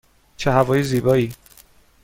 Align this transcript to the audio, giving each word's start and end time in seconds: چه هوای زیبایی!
چه 0.37 0.51
هوای 0.51 0.83
زیبایی! 0.83 1.31